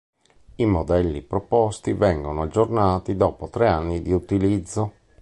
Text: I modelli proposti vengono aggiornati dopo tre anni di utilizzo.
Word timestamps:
I 0.55 0.65
modelli 0.65 1.21
proposti 1.21 1.93
vengono 1.93 2.41
aggiornati 2.41 3.15
dopo 3.15 3.49
tre 3.49 3.67
anni 3.67 4.01
di 4.01 4.11
utilizzo. 4.11 4.93